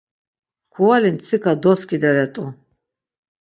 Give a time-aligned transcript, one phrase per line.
[0.71, 2.43] Kuvali mtsika doskideret̆u.